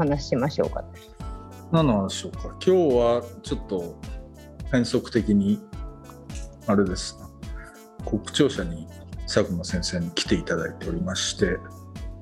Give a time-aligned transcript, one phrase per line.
[0.00, 0.82] 話しましょうか。
[1.70, 2.40] 何の話でしょうか。
[2.42, 4.00] 今日はちょっと
[4.72, 5.60] 変則的に、
[6.66, 7.18] あれです。
[7.20, 7.28] な、
[8.10, 8.86] 国庁舎に
[9.26, 11.58] 佐久間先生に来ていただいておりまして、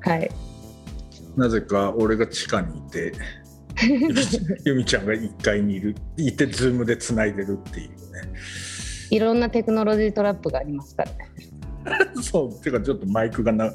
[0.01, 0.31] はい。
[1.37, 3.13] なぜか俺が地下にいて、
[3.81, 4.15] ゆみ
[4.65, 7.97] ゆみちゃんが1階にいる、いて、ズームでつないでるっていうね。
[9.11, 11.19] いろんなテクノロジートラップがありますからね。
[12.21, 13.73] そう、ていうかちょっとマイクがな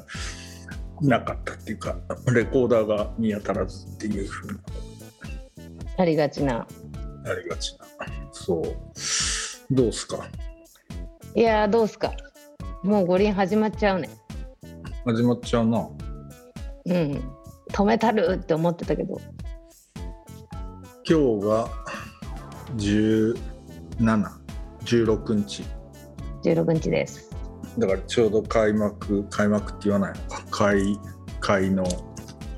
[1.00, 1.96] なかったっていうか、
[2.32, 4.58] レコーダーが見当たらずっていうふうな。
[5.98, 6.66] ありがちなあ
[7.42, 7.86] りがちな。
[8.32, 8.64] そう。
[9.70, 10.28] どうすか？
[11.34, 12.12] いやーどうすか？
[12.82, 14.10] もう五輪始まっちゃうね
[15.04, 15.88] 始まっちゃうな。
[16.86, 17.22] うん
[17.72, 19.20] 止めたるって思ってたけど
[21.08, 21.68] 今日が
[22.76, 23.34] 17、
[24.84, 25.64] 16日。
[26.44, 27.30] 16日です
[27.78, 30.43] だからちょうど開幕、開幕って言わないのか。
[30.54, 31.00] 開、
[31.40, 31.84] 開の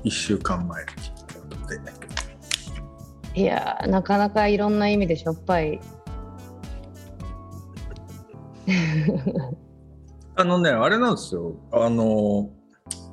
[0.03, 0.85] 1週間前。
[3.33, 5.81] いやーなかなかいろんな意味でしょっぱい。
[10.35, 11.55] あのね、あれなんですよ。
[11.71, 12.51] あの、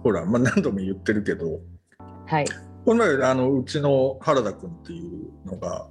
[0.03, 1.61] ほら、まあ、何度も言ってるけど、
[2.27, 2.45] はい。
[2.85, 5.89] この前、あの、うちの原田君っていうのが、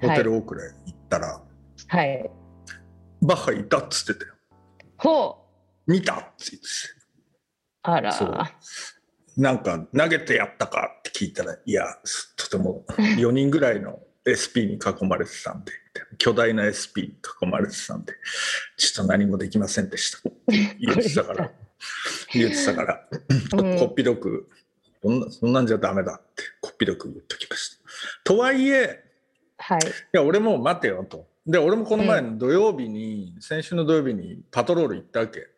[0.00, 1.42] ホテルオークレ行ったら、
[1.88, 2.30] はい。
[3.22, 4.34] バッハいたっつってたよ。
[4.98, 5.36] ほ
[5.88, 5.90] う。
[5.90, 6.22] 見たって
[6.52, 6.99] 言ってて。
[7.82, 8.12] あら。
[8.12, 8.38] そう。
[9.36, 11.86] なんか投げてやったかって聞いたら、いや、
[12.36, 12.84] とても
[13.18, 15.72] 4人ぐらいの SP に囲まれてたんで、
[16.18, 18.14] 巨大な SP に囲まれてたんで、
[18.76, 21.50] ちょっと何もできませんでしたって言ってたから、
[22.34, 22.74] 言ってた。
[22.74, 23.78] から、うん。
[23.80, 24.48] こっぴどく、
[25.02, 27.80] そんなそんなんじゃダメだって、こっぴどく言っときました。
[28.24, 29.04] とはいえ、
[29.56, 29.80] はい。
[29.80, 29.82] い
[30.12, 31.28] や、俺も待てよと。
[31.46, 35.48] で、俺もこの前の土曜日に、先週の土曜日にパトロール行ったわけ、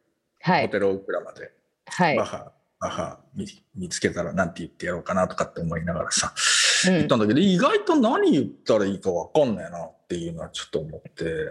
[0.40, 0.66] はい。
[0.66, 1.50] ホテルオークラまで。
[1.94, 6.32] はいバッハ、バッハ見見つけたらなんて言ってやろうかなとかって思いながらさ、
[6.88, 11.46] うん言ったんだけど、意外と何言ったらいいか分かんないなっていうのはちょっと思って、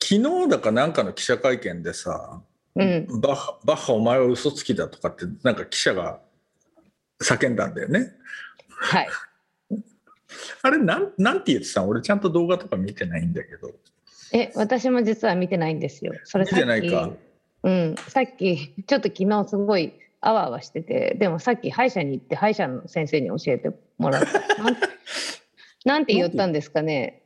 [0.00, 2.40] 昨日だかなんかの記者会見でさ、
[2.76, 6.20] うんバッハ、バッハお前は嘘つきだとかってなんか記者が
[7.20, 8.12] 叫んだんだよね。
[8.68, 9.08] はい
[10.62, 11.88] あれなん、なんて言ってたの？
[11.88, 13.72] 俺ちゃんと動画とか見てないんだけど。
[14.32, 17.10] え私も実は見てないんですよそれ見てないか？
[17.62, 24.40] うん、さっき ちょっと昨日すごいあわあわしててでもさっき歯医者に行って歯医者の先生に教えてもらった
[25.84, 27.22] なんて言ったんですかね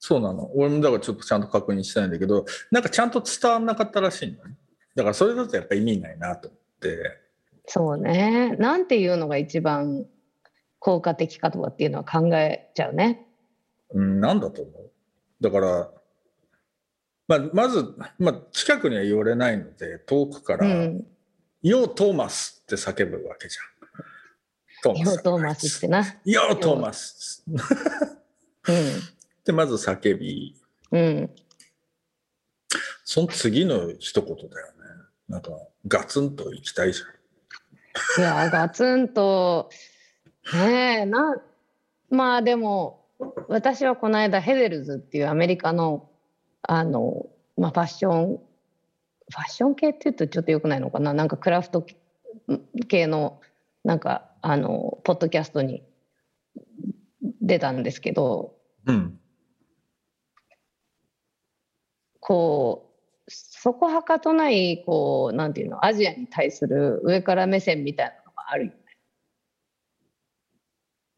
[0.00, 0.50] そうなの。
[0.54, 4.56] 俺もだからちょっとちゃんと確認したいんだけど、なんかちゃんと伝わんなかったらしいのね。
[4.94, 7.20] だからそれだとやっぱ意味ないなと思って。
[7.66, 10.06] そうねなんていうのが一番
[10.80, 13.28] 効果的かとかっていうのは考えちゃうね
[13.92, 14.90] うん、なんだと思う？
[15.40, 15.90] だから、
[17.30, 21.06] まあ、まず、まあ、近くには寄れないので、遠くから、うん。
[21.62, 24.94] ヨー・トーマスって叫ぶわけじゃん。
[24.94, 26.04] トヨートーマスってな。
[26.24, 27.44] ヨー・トーマス。
[27.46, 27.56] う
[29.44, 30.56] で、まず叫び、
[30.90, 31.30] んうん。
[33.04, 34.72] その次の一言だよね。
[35.28, 35.52] なんか、
[35.86, 37.20] ガツンと行きたいじゃん。
[38.18, 39.70] いやガツンと
[40.52, 41.36] ねえな
[42.08, 43.04] まあでも
[43.48, 46.09] 私はこの間ヘデルズっていうアメリカの
[46.62, 47.26] あの、
[47.56, 48.38] まあ、ファッション
[49.32, 51.14] ファッション系って言うとちょっとよくないのかな？
[51.14, 51.86] なんかクラフト
[52.88, 53.40] 系の
[53.84, 55.82] なんかあのポッドキャストに
[57.40, 58.56] 出たんですけど
[58.86, 59.20] うん。
[62.18, 62.90] こ
[63.26, 68.78] うそこはかとないこうなんていうのアジアに対する上から目線みたいなのがあるよね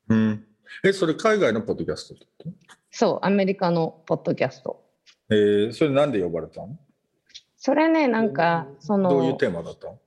[0.09, 0.47] うん。
[0.85, 2.51] え、それ海外のポッドキャストってこ
[2.91, 4.82] そうアメリカのポッドキャストと
[5.33, 6.77] えー、それなんで呼ばれたの
[7.57, 9.87] それねなんかそのどういうテーマだった？
[9.89, 9.99] の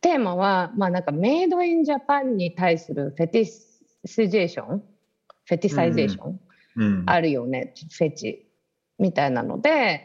[0.00, 4.82] テーマはまあなんかメイドインジャパンに対するフェティシジェーション？
[5.44, 6.40] フェティサイゼーション、
[6.76, 7.02] うん。
[7.06, 7.72] あるよね。
[7.90, 8.48] フェチ
[8.98, 10.04] みたいなので。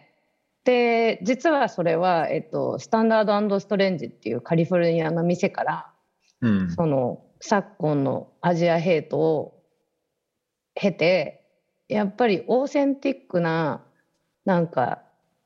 [0.66, 5.92] で実はそれは、えっと、スタンダードストレンジっていうカリフォルニアの店から
[6.40, 6.72] うん。
[6.72, 9.62] その昨今のアジアヘイトを
[10.74, 11.46] 経て
[11.90, 13.84] やっぱりオーセンティックな
[14.46, 15.02] なんか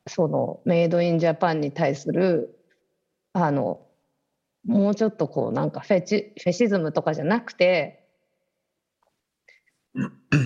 [0.07, 2.57] そのメイドインジャパンに対する
[3.33, 3.81] あの
[4.65, 8.03] もうちょっとこうなんかフェチフェティシズムとかじゃなくて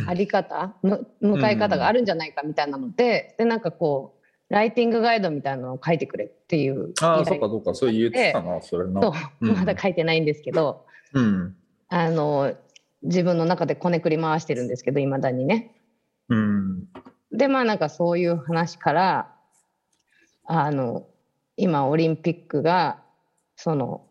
[0.08, 4.22] あり方む向かい方があるんじゃないかみたいなので,、でなんかこう
[4.54, 9.00] ライティングガイドみたいなのを書いてくれっていうあそうかそうか、そう言ってたな、それな。
[9.00, 11.56] とうんまだ書いてないんですけど、うん。
[11.88, 12.54] あの
[13.02, 15.74] 自分の中でこねくり回してるんですけどいまだにね
[16.28, 16.84] うん。
[17.32, 19.36] でまあなんかそういう話から
[20.46, 21.08] あの
[21.56, 23.02] 今オリンピックが
[23.56, 24.06] その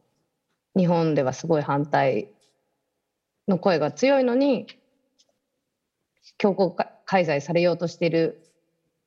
[0.77, 2.29] 日本ではすごい反対
[3.49, 4.67] の声が強いのに
[6.39, 8.41] 強行か開催されようとしている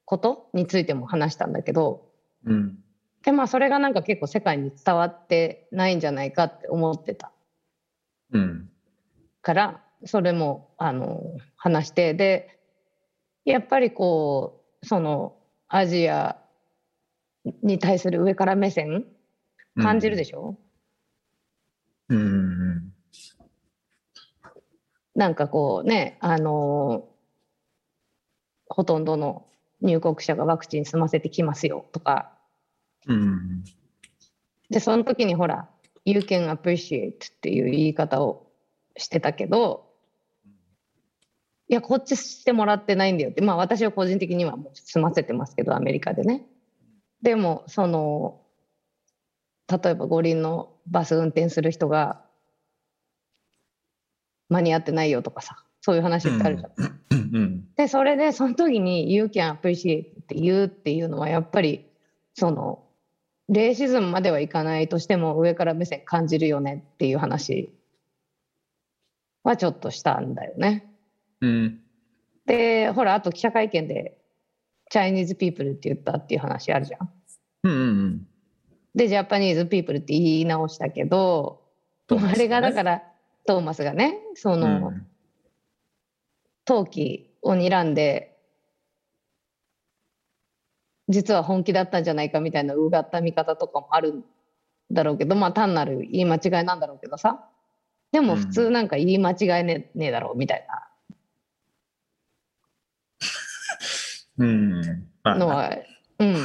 [0.06, 2.10] ことについても話したんだけど
[2.46, 2.78] うん。
[3.24, 7.32] でまあそれがなんか結構世界に伝わってないんじゃないかって思ってた
[8.32, 8.70] うん。
[9.42, 11.22] からそれもあの
[11.56, 12.60] 話してで
[13.46, 15.36] やっぱりこうその
[15.68, 16.38] アジア
[17.62, 19.06] に対する上から目線
[19.82, 20.58] 感じるでしょ、
[22.10, 22.18] うん。
[22.18, 22.94] うん。
[25.16, 27.08] なんかこうねあの
[28.68, 29.46] ほとんどの
[29.82, 32.32] 入国者がワクチン済ませてきますよとか
[33.08, 33.64] うん。
[34.70, 35.70] でその時にほら
[36.06, 38.48] 「You can appreciate」っていう言い方を
[38.98, 39.93] してたけど
[41.74, 46.46] いやこっちしてもらってないんだよってまあ私は個人的にはもう済ませてますけどアメリカでね
[47.24, 48.42] でもその
[49.68, 52.22] 例えば五輪のバス運転する人が
[54.50, 57.02] 間に合ってないよとかさそういう話ってあるじゃん。
[57.10, 57.66] うん。
[57.76, 61.88] でそれでその時に「You can appreciate」って言うっていうのはやっぱり
[62.36, 62.84] その
[63.50, 67.74] レイシズムまではいかないとしても上から目線感じるよねっていう話
[69.42, 70.93] はちょっとしたんだよね。
[71.44, 71.80] うん。
[72.46, 74.18] でほらあと記者会見で
[74.90, 77.10] 「チャイニーズピープル」って言ったっていう話あるじゃん。
[77.64, 77.72] うん。
[77.72, 77.76] う
[78.06, 78.28] ん。
[78.96, 81.62] で Japanese people って言い直したけど、
[82.10, 83.04] ねあれがだから
[83.48, 85.08] トーマスがねその、うん
[86.66, 88.38] 陶器を睨んで
[91.10, 94.24] 実は本気だったんじゃないかみたいなうがった見方とかもあるん
[94.90, 97.50] だろうけどまあ単なる言い間違いなんだろうけどさ
[98.14, 100.88] でも普通なんか言い間違いね,、ねえだろうみたいな
[104.38, 105.72] のは、
[106.20, 106.36] うん、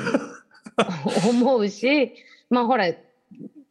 [1.31, 2.15] 思うし
[2.51, 2.89] まあほら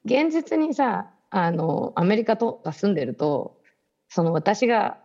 [0.06, 3.60] 現実にさあのアメリカとか住んでると
[4.10, 4.98] その私が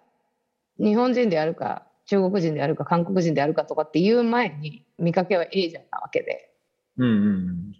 [0.78, 6.52] 日本人であるか中国人であるか韓国人であるかとかっていう前に見かけはエージャンなわけで
[6.98, 7.08] うん。
[7.08, 7.72] うん。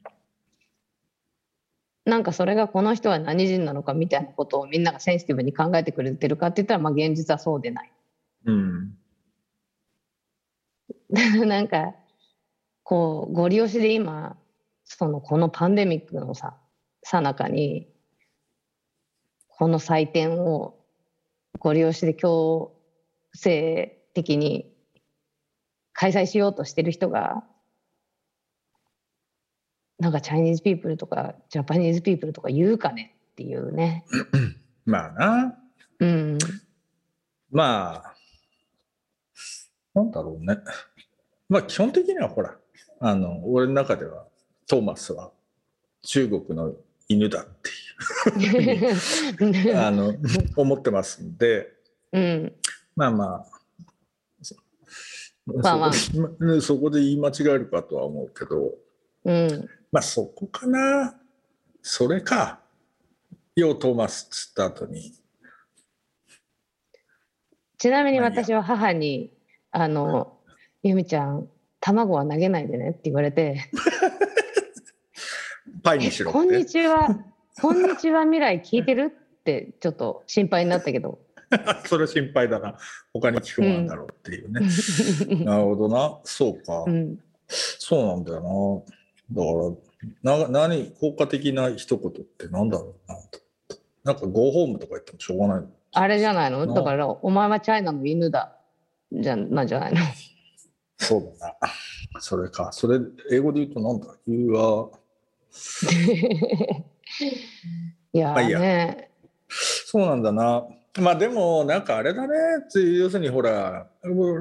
[2.05, 7.93] なんかそれがこの人は何人なのかみたいなことをみんながセンシティブに考えてくれてるかって言ったらまあ現実はそうでない。
[8.47, 8.97] うん。
[11.47, 11.95] なんか
[12.83, 14.37] こうご利用しで今
[14.85, 16.57] そのこのパンデミックのさ
[17.05, 17.89] さなかに
[19.49, 20.79] この祭典を
[21.59, 22.75] ご利用しで強
[23.35, 24.73] 制的に
[25.93, 27.45] 開催しようとしてる人が
[29.99, 34.05] なんか Chinese people とか Japanese people とか言うかねっていうね。
[34.85, 35.59] まあな。
[36.01, 36.39] うん、
[37.51, 38.12] まあ、
[39.95, 40.59] なんだろうね。
[41.49, 42.57] まあ基本的にはほら、
[43.01, 44.27] あの、俺の中では
[44.67, 45.31] トーマスは
[46.03, 46.75] 中国の
[47.09, 47.47] 犬だっ
[48.37, 50.15] ていう、 あの、
[50.57, 51.73] 思ってますんで、
[52.13, 52.53] うん、
[52.97, 53.47] まあまあ、
[54.43, 54.57] そ
[55.47, 58.75] まあまあそこでそこで言い間違えるかとは思うけど、
[59.25, 61.19] うん、まあそこかな。
[61.83, 62.61] それか。
[63.55, 65.13] ようトーマスっつった後に、
[67.77, 69.35] ちなみに私は母に
[69.73, 70.35] 「あの
[70.83, 71.49] 由美ちゃん
[71.81, 73.57] 卵は投げないでね」って言われて
[75.83, 76.39] パイ「にしろって。
[76.39, 77.09] こんにちは
[77.61, 81.19] こんにちは未来聞いてる?」ってちょっと心配になったけど
[81.87, 82.79] それ心配だな。
[83.13, 84.61] 他に聞くもんなんだろうっていうね。
[85.45, 86.19] なるほどな。
[86.25, 86.85] そうか。
[86.87, 88.85] うんそうなんだよ
[89.35, 89.43] な。
[89.43, 93.41] だから、な何、効果的な一言ってなんだろうなと。
[94.05, 95.65] なんか、ゴーホームとか言ってもしょうがない。
[95.93, 96.65] あれじゃないの？
[96.65, 98.57] なだから「お前はチャイナの犬だ」
[99.21, 100.01] じゃなんじゃないの？
[100.99, 102.21] そうだな。
[102.21, 102.71] それか。
[102.73, 103.01] それ、
[103.31, 104.91] 英語で言うとなんだ ?You are
[108.15, 109.11] いやーね
[109.51, 110.65] そうなんだな。
[111.01, 112.35] まあでも、なんかあれだね。
[112.99, 113.89] 要するにほら、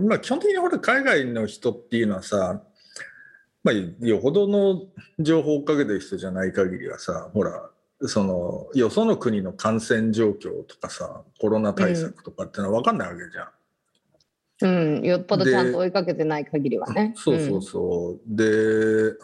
[0.03, 2.61] まあ基本的にほら、海外の人っていうのはさ、
[3.63, 3.75] まあ、
[4.05, 4.83] よほどの
[5.19, 7.69] 情報をかけてる人じゃない限りはさ、ほら、
[8.01, 13.45] その、よその国の感染状況とかさ、コロナ対策とかってのは分かんないわけじゃん。
[13.45, 13.51] うん
[14.67, 18.35] よっぽどちゃんと追いかけてない限りはねそうそうそう。
[18.35, 19.15] で、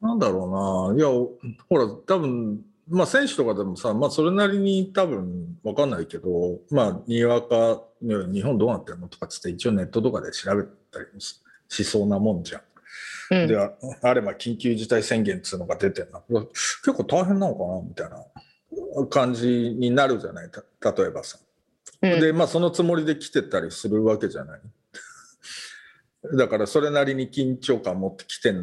[0.00, 0.98] なんだろうな。
[0.98, 12.60] いや、ほら、多分、まあ選手とかでもさ、まあそれなりに多分わかんないけど、まあにわか、日本どうなってるのとかっつって一応ネットとかで調べたりもししそうなもんじゃん。
[12.60, 16.20] うんで、ああれば緊急事態宣言っつうのが出てんな。
[16.28, 21.38] 結構大変なのかなみたいな感じになるじゃないた例えばさ。
[22.12, 24.60] うんで、まあそのつもりで来てたりするわけじゃない。
[26.36, 28.54] だからそれなりに緊張感を持ってきて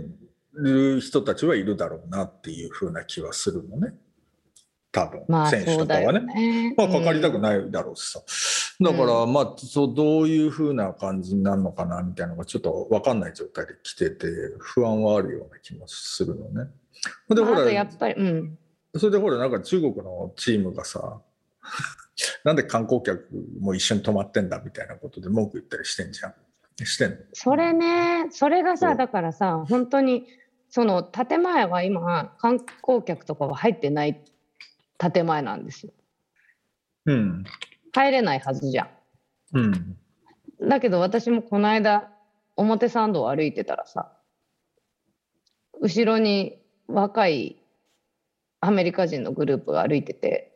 [0.53, 3.93] る人たちはいるだろうなっていうふうな気はするのね。
[4.91, 6.19] 多分、まあ選手とかはね。
[6.19, 6.74] ね。
[6.77, 7.39] まあ、かかりたくい。
[7.39, 8.21] ないだろうしさ。
[8.81, 16.69] だから、まあ、そう、どういうふうな感じになるのかな、みたいなのがちょっと分かんない状態で来てて、不安はあるような気もするのね。
[17.29, 18.57] で、ほまあ、あとやら、っぱり、うん。
[18.98, 21.21] それでほら、なんか中国のチームがさ、
[22.44, 23.28] なんで観光客
[23.60, 26.34] も一緒に泊まってんだみたいなことで文句言ったりしてんじゃん。
[26.86, 27.18] してんの？
[27.34, 30.28] それね、それがさ、だからさ、本当に、
[30.70, 34.24] その建前は今、観光客とかは入ってない
[34.98, 35.94] 建前なんですよ。
[37.06, 37.44] うん。
[37.94, 38.90] 入れないはずじゃ
[39.54, 39.72] うん。
[39.72, 39.98] ん。
[40.68, 42.10] だけど私もこの間、
[42.56, 44.12] 表参道を歩いてたらさ、
[45.82, 47.62] 後ろに若い
[48.60, 50.50] アメリカ人のグループが歩いてて、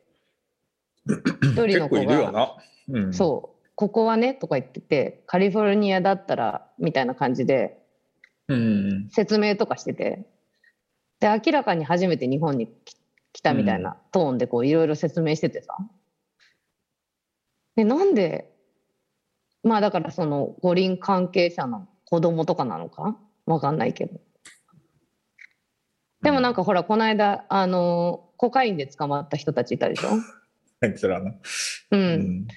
[1.07, 2.57] 一人の子が。
[2.89, 3.13] うん。
[3.13, 7.81] そう、ここはねとか言ってて、カリフォルニアだったらみたいな感じで
[8.47, 9.09] うん。
[9.09, 10.27] 説明とかしてて、
[11.19, 12.95] で、明らかに初めて日本にき
[13.33, 15.75] 来たみたいなトーンでこういろいろ説明しててさ。
[17.75, 18.51] で、なんで、
[19.63, 23.17] まあだからその五輪関係者の子供とかなのか？
[23.45, 24.19] わかんないけど。
[26.21, 30.09] でもなんかほら、この間、あの、コカインで捕まった人たちいたでしょ？
[31.07, 31.31] らな。
[31.31, 31.35] う。
[31.91, 32.13] うん
[32.43, 32.47] ん。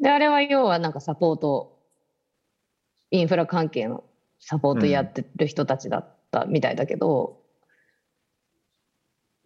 [0.00, 1.78] で、あれは要はなんかサポート、
[3.10, 4.04] インフラ関係の
[4.40, 7.42] サポートやってる人たちだったみたいだけど、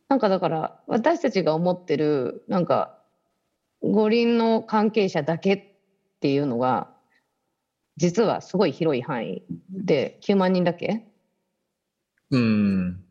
[0.09, 2.99] なんかだから私たちが思ってるなんか
[3.81, 5.65] 五輪の関係者だけっ
[6.21, 6.91] ていうのが
[7.97, 11.07] 実はすごい広い範囲で9万人だけ？
[12.31, 13.05] うん。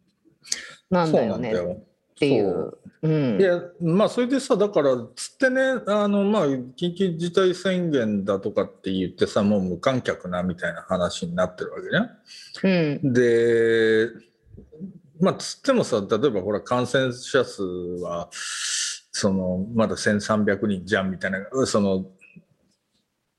[0.92, 1.54] なんだよね
[2.22, 3.10] ていそうう。
[3.10, 13.00] うんいやまあそれでさだからつってねあのまあ緊急事態宣言だとかって言ってさもう無観客なみたいな話になってるわけね。
[13.02, 14.10] うんで
[15.20, 22.06] まあつってもさ例えばほら感染者数はそのまだ1,300人じゃんみたいなその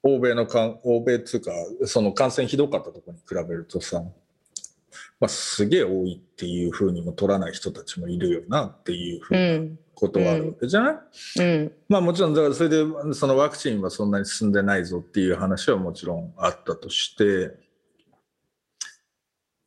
[0.02, 1.52] 欧米のかん欧米っつうか
[1.84, 4.02] その感染ひどかったところに比べるとさ、
[5.23, 9.79] まあ、すげえ多いっていうふうにも取らない人たちもいるよなっていうふううなん。
[9.95, 10.95] ことはあるわけじゃない、
[11.38, 11.73] うん。
[11.88, 17.57] まあもちろんだからそれでそのワクチンはそんなに進んでないぞっていう話はもちろんあったとして。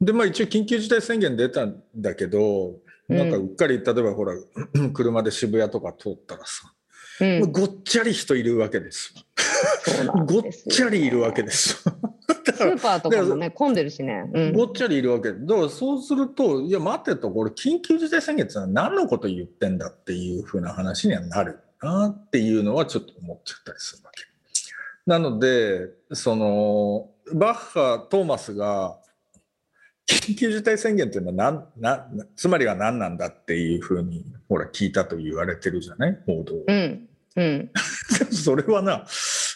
[0.01, 4.33] でまあ一応緊急事態宣言出たんだけどなんかうっかり例えばほら
[4.93, 6.74] 車で渋谷とか通ったらさ、うん
[7.19, 9.13] もうごっちゃり人いるわけです。
[10.25, 11.83] ごっちゃりいるわけです。
[12.55, 14.23] スからーパーとかもね混んでるしね。
[14.33, 14.53] うん。
[14.53, 15.31] ごっちゃりいるわけ。
[15.33, 24.23] だからそうするといや待ってとこれ緊急事態宣言って何のこと言ってんだっていうふうな話にはなるなっていうのはちょっと思っちゃったりするわけ。
[25.05, 28.97] なのでそのバッハトーマスが
[30.07, 36.17] 緊急事態宣言っていうのは何なつまりは何なんだっていうふうにほら聞いたと言われてるじゃない？
[36.25, 36.53] 報道。
[36.67, 37.07] うん
[37.37, 37.69] うん
[38.31, 39.05] それはな、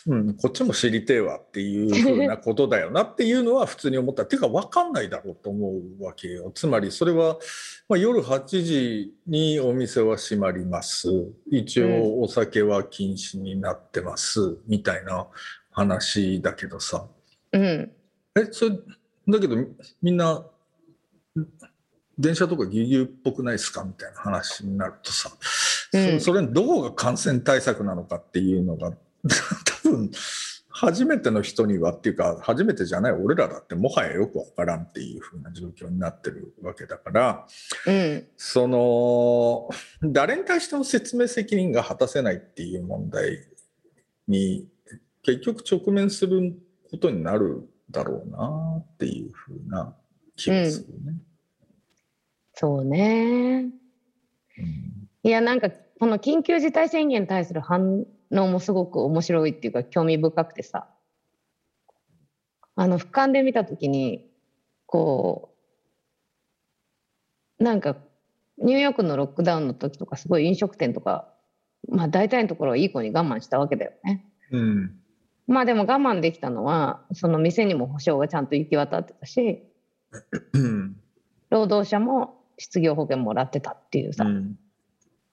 [0.07, 4.23] うん、こっちも知りてえわっていうふうなことだよなっていうのは普通に思った。
[4.23, 6.51] っていうか分かんないだろうと思うわけよ。
[6.53, 7.37] つまりそれは、
[7.87, 11.07] まあ、夜8時にお店は閉まります。
[11.49, 14.57] 一応お酒は禁止になってます。
[14.67, 15.27] みたいな
[15.71, 17.07] 話だけどさ。
[17.53, 17.91] うん
[18.35, 18.75] え、それ、
[19.31, 19.55] だけど
[20.01, 20.45] みんな、
[22.17, 23.83] 電車とかぎゅうぎゅうっぽくないですか？
[23.83, 25.31] みたいな話になるとさ、
[25.93, 26.19] うん。
[26.19, 28.91] そそれどこが感染対策なのかっていうのが
[29.83, 30.11] 多分
[30.71, 37.47] 初めての人にはっていうか初めてじゃない俺らだってもはやよくわからんっていう風な状況になってるわけだから
[37.87, 38.27] うん。
[38.37, 39.69] その
[40.03, 43.45] 誰に対しても説明責任が果たせないっていう問題
[44.27, 44.67] に
[45.23, 46.53] 結局直面する
[46.91, 49.95] ことになるだろうなっていう風な
[50.35, 51.17] 気がするね。
[52.53, 53.69] そうね。
[54.57, 60.87] うんいやなんかこの緊急事態宣言に対する反応もすごく面白いっていうか興味深くてさ
[62.75, 64.29] あの俯瞰で見た時に
[64.85, 65.53] こ
[67.59, 67.97] うなんか
[68.57, 71.33] ニューヨークのロックダウンの時とかすごい飲食店とか
[71.89, 74.25] まあ大体のところはいい子に我慢したわけだよね。
[74.51, 74.95] うん
[75.49, 79.63] まあでも我慢できたのはその店にも保証がちゃんと行き渡ってたし
[80.53, 80.95] うん
[81.49, 84.59] 労働者も失業保険もらってたっていうさ、うん。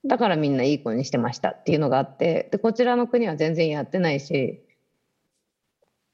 [0.07, 4.63] だからみんないい子にしてましたっていうのがあってでこちらの国は全然やってないし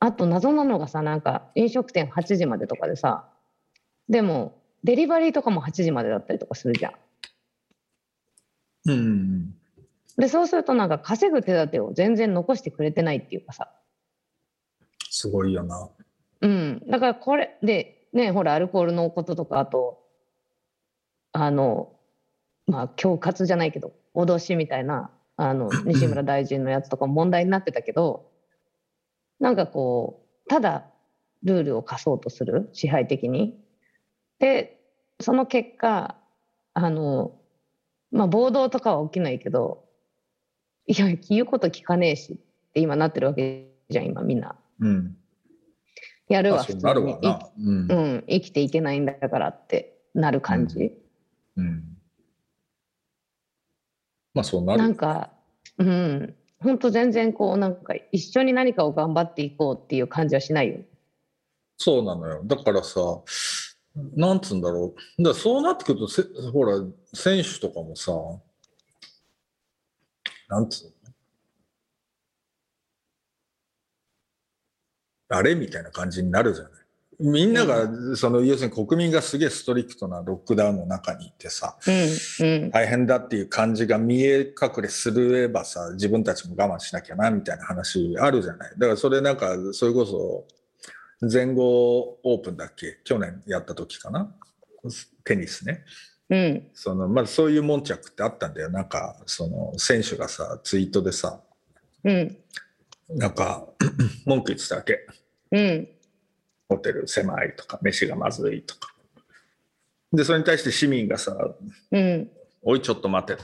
[0.01, 3.29] あと謎なのがさなんか飲食店8時までとかでさ
[4.09, 6.93] でもデリバリーとかも8時までだったりとかするじゃん。
[8.87, 9.55] うん。
[10.17, 13.71] でそうするとなんか稼ぐ手立てを全然残してくれてないっていうかさ
[15.13, 15.91] すごいよな。
[16.41, 20.03] うん、だからこれでねほらアルコールのこととかあと
[21.33, 21.93] あの
[22.67, 28.31] まあ恐喝じゃないけど脅しみたいなあの 西村大臣のやつとかも問題になってたけど
[29.39, 30.87] なんかこうただ
[31.43, 33.63] ルールを課そうとする支配的に。
[34.39, 34.81] で
[35.21, 36.17] その結果
[36.73, 37.39] あの
[38.11, 39.85] まあ暴動とかは起きないけど
[40.87, 44.57] いや言うこと聞かねえしって今なってるわけじゃん今みんな。
[44.83, 45.17] うん。
[46.29, 46.91] やるわ普通に。
[46.93, 50.93] うんいうん、生きていけないんだからってなる感じ、
[51.57, 51.85] うん。
[54.35, 54.79] まあそうなる。
[54.79, 55.31] なんか
[55.79, 60.79] うん本当全然こうなんか一緒に何かを頑張っていこうっていう感じはしないよ
[61.77, 62.43] そうなのよ。
[62.45, 63.01] だからさ、
[64.15, 65.23] なんつうんだろう。
[65.23, 66.23] だそうなってくるとせ、
[66.53, 66.79] ほら、
[67.13, 68.13] 選手とかもさ、
[70.49, 71.02] なんつうの？
[75.33, 76.73] あれみたいな感じになるじゃない。
[77.21, 81.77] みんなが、その、要するに国民がすげえストリクトなロックダウンの中にいてさ、
[82.73, 88.73] 大変だっていう感じが見え隠れすればさ自分たちも我慢しなきゃなみたいな話あるじゃない。
[88.77, 90.47] だからそれなんかそれこそ
[91.29, 92.99] 全豪オープンだっけ？
[93.05, 94.35] 去年やった時かな？
[95.25, 95.85] テニスね。
[96.29, 96.69] うん。
[96.75, 98.71] そのまあそういう悶着ってあったんだよ。
[98.71, 101.41] なんかその選手がさツイートでさ
[102.03, 102.37] うん。
[103.11, 103.65] なんか
[104.27, 105.07] 文句言ってたわけ
[105.53, 105.89] うん。
[106.69, 108.93] ホテル狭いとか飯がまずいとか。
[110.13, 111.37] でそれに対して市民がさ
[111.91, 112.31] うん
[112.63, 113.43] おいちょっと待てと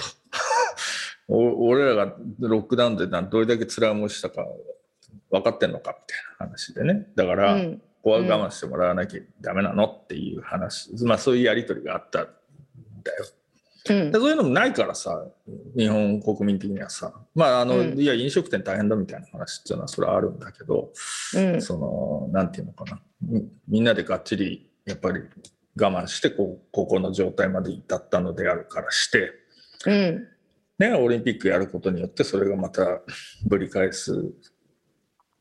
[1.29, 4.47] お俺らがロックダウンでなどれだけ辛い思いしたか
[5.31, 5.91] 分かってんのか？
[5.93, 7.07] みたいな話でね。
[7.15, 7.79] だから、うん。
[7.79, 9.85] ここは我慢してもらわなきゃダメなの？
[9.87, 12.25] っていう話、まあそういうやり取りがあったん
[13.03, 13.25] だよ。
[13.25, 13.38] うん
[13.89, 15.25] でそういうのもないからさ
[15.77, 17.13] 日本国民的にはさ。
[17.35, 18.01] まああの、うん。
[18.01, 20.91] いや飲食店大変だみたいな話っていうのはそれはあるんだけど、
[21.35, 21.63] うん。
[21.63, 23.01] そのなんていうのかな。
[23.23, 25.23] みみんなでがっちりやっぱり
[25.81, 29.33] 我慢してこうここの状態まで至ったのであるからして、
[29.87, 30.29] うん。
[30.79, 33.01] ね、オリンピックやることによってそれがまた
[33.45, 34.33] ぶり返す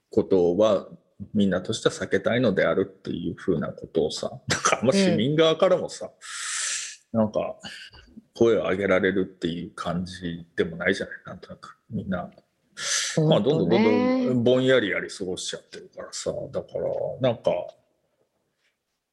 [0.09, 0.87] ことは
[1.33, 4.31] みんなとしては避けたいのであるっていうふうなことをさ。
[4.47, 4.87] なんかあん。
[4.87, 6.09] ま市民側からもさ、
[7.11, 7.55] なんか
[8.37, 11.15] 声を上げられるっていう感じでもないじゃない？
[11.25, 11.77] なんとなく。
[11.89, 12.29] みんな。
[13.27, 16.31] まあ、どんどんどんどんぼんやりやり過ごしちゃってるからさ。
[16.51, 16.67] だか
[17.21, 17.51] らなんか、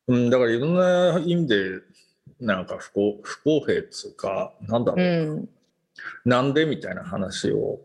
[0.08, 1.56] うん、だからいろんな意味で
[2.38, 5.48] なんか不公不公平っつうかなんだろう、うん。
[6.26, 7.80] なんでみたいな話を。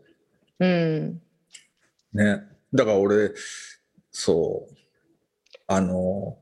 [0.58, 1.22] うん。
[2.12, 2.42] ね。
[2.74, 3.32] だから俺
[4.12, 4.74] そう。
[5.66, 6.36] あの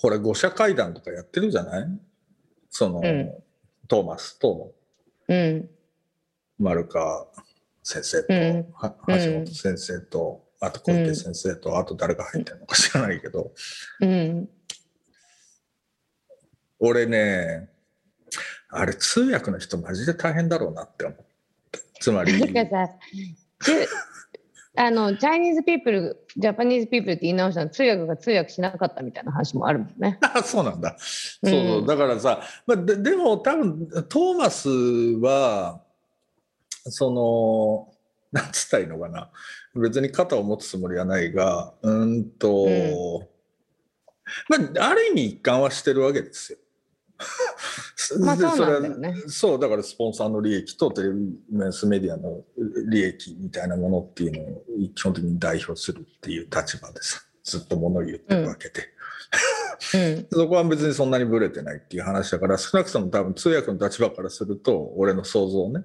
[0.00, 1.86] これ五者会談とかやってるじゃない？
[2.68, 3.32] その、うん
[3.92, 4.72] トーマスと
[5.28, 5.68] うん。
[6.58, 7.26] 丸川
[7.82, 8.66] 先生と、うん。
[8.82, 13.52] 橋本先生と、あと小池先生と、あと誰が入ってるのか知らないけど。
[14.00, 14.48] うん。
[16.78, 17.68] 俺ね
[18.70, 21.18] あれ通訳の人マジで大変だろうなって思っ
[21.70, 22.32] たつまり
[24.74, 30.18] あの Chinese people Japanese people って言い直したの通訳が通訳しなかったみたいな話もあるもんね。
[30.34, 30.96] あそうなんだ。
[30.98, 34.68] そうそう、うんだからさ、まあ、ででも多分トーマス
[35.20, 35.82] は
[36.84, 37.92] その
[38.32, 39.30] なんつったらいいのかな
[39.74, 42.66] 別に肩を持つつもりはないがうんと、
[44.48, 46.58] まあある意味一貫はしてるわけですよ。
[48.20, 49.22] まあでそうなんだよね。
[49.26, 52.42] そうだからスポンサーの利益とテレビマスメディアの
[52.88, 58.82] 利益みたいなものっていうのを基本的に代表するっていう立場でさずっと物を言ってるわけで。
[59.94, 60.26] うん。
[60.32, 65.84] そこは別にそんなにブレてないっていう話だから少なくとも多分通訳の立場からすると俺の想像ね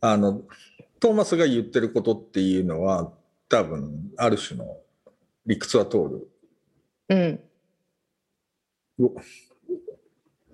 [0.00, 0.42] あの
[0.98, 3.12] トーマスが言ってることっていうのは
[3.48, 4.78] 多分ある種の
[5.46, 6.28] 理屈は通る。
[7.08, 7.40] うん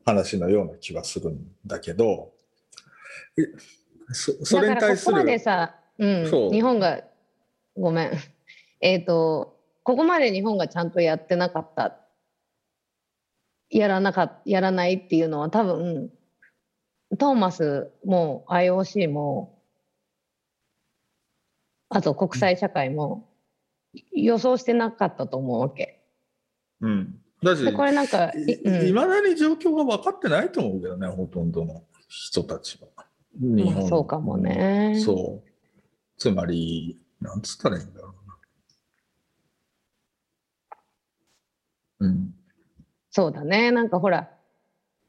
[0.06, 2.32] 話のような気はするんだけど
[3.38, 3.42] え
[4.12, 7.02] そそれだからここまに対するでさ、うん日本が
[7.76, 8.12] ごめん。
[8.80, 12.00] えっ、とここまで日本がちゃんとやってなかった。
[13.68, 16.12] やらなかやらないっていうのは多分
[17.18, 19.60] トーマスも IOC も
[21.88, 23.28] あと国際社会も
[24.12, 26.00] 予想してなかったと思うわけ。
[26.80, 32.88] うん、だしでこれなんか、いうんいまだに状況が分かってないと思うけどねほとんどの人たちは。
[33.40, 35.00] 日まあそうかもね。
[35.04, 35.48] そう。
[36.18, 38.14] つまり、なんつったらいいんだろ
[42.00, 42.08] うな。
[42.08, 42.36] うん。
[43.16, 44.28] そうだねなんかほら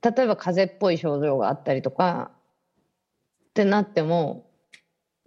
[0.01, 2.31] 例えば風邪っぽい症状があったりとか
[3.49, 4.49] ってなっても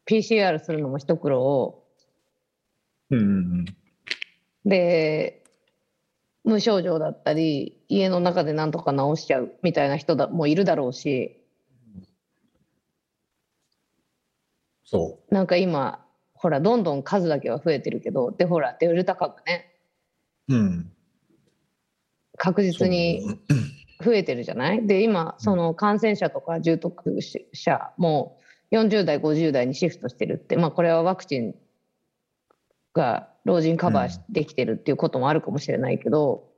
[0.09, 1.85] PCR するのも一苦労
[3.11, 3.64] うんうん
[4.64, 5.39] で
[6.44, 11.37] 無症状だったり家の中でなんとか治しちゃうみたいな人だもいるだろうし。
[14.85, 19.72] そなんか今ほらどんどん数だけは増えてるけどでほらデルタ株ね。
[20.48, 20.55] う。
[20.55, 20.92] うん。
[22.37, 23.38] 確実に
[24.03, 24.87] 増えてるじゃない？
[24.87, 26.90] で今その感染者とか重篤
[27.53, 28.40] 者も
[28.72, 31.55] 40代50代にシフトしてるってまあこれはワクチン
[32.94, 36.48] が老人カバーできてるっていうこともあるかもしれないけど、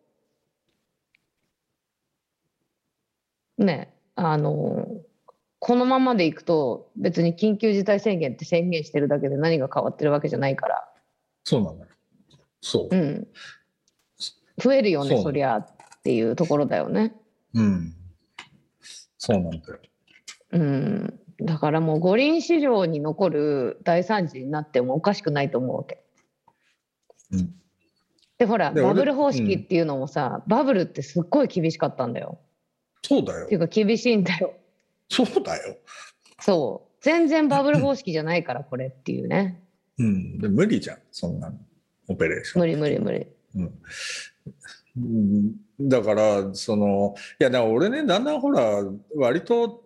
[3.59, 4.87] ねあの
[5.59, 10.89] このままでいくと別に緊急事態宣言って宣言してるだけで何が変わってるわけじゃないから、
[11.45, 11.91] そうなんだよ。
[12.61, 12.97] そうう。
[12.97, 13.29] ん、
[14.59, 15.67] 増えるよねそりゃっ
[16.03, 17.15] ていうところだよね。
[17.55, 17.95] うん。
[19.19, 19.79] そうなんだよ。
[20.51, 26.02] うん、だからもう五輪市場に残る大惨事になってもおかしくないと思うわけ。
[27.33, 27.55] うん。
[28.39, 32.39] でほらバブル方式っていうのもさ、バブルってすっごい厳しかったんだよ。
[33.03, 33.57] そうだよってい。
[33.57, 34.55] うか厳しいんだよ。
[35.09, 35.77] そうだよ。
[36.41, 39.63] そう全然バブル方式じゃないからこれっていうね。
[39.99, 40.39] うん。
[40.39, 40.99] で無理じゃん。
[41.11, 41.57] そんなの。
[42.09, 42.61] オペレーション。
[42.61, 43.27] 無理無理無理。
[43.57, 43.73] うん
[44.97, 48.85] うんだからそのいやだから俺ねだんだんほら
[49.17, 49.83] 割と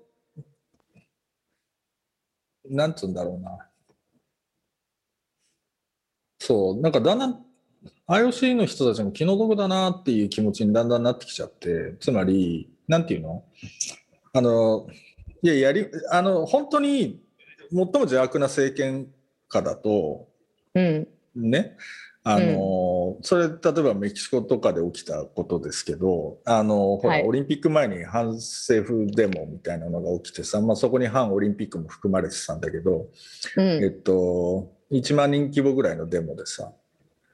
[2.68, 3.58] なんつうんだろうな
[6.38, 6.80] そう。
[6.80, 7.42] なんかだんだん
[8.08, 11.96] IOC の人たちも気の毒だなっていう気持ちにだんだんなってきちゃって。
[12.00, 13.44] つまりなんていうの？
[14.32, 14.86] あの
[15.42, 17.20] いややりあの本当に
[17.70, 19.08] 最も邪悪な政権
[19.48, 20.28] 下だと
[20.74, 21.08] うん。
[21.34, 21.76] ね
[22.28, 27.24] あの、それ例えばメキシコとかで起きたことですけどあのほら、はい。
[27.24, 33.06] オリンピック前に反政府デモみたいなのが起きてさ、まあ、そこに反オリンピックも含まれてたんだけど、
[33.56, 33.64] うん。
[33.84, 36.72] えっと、1万人規模ぐらいのデモでさ